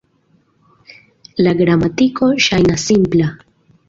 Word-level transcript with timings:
La 1.47 1.53
gramatiko 1.59 2.31
ŝajnas 2.47 2.87
simpla. 2.93 3.29